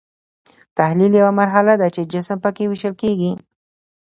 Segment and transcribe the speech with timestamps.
[0.77, 3.31] تحلیل یوه مرحله ده چې جسم پکې ویشل کیږي.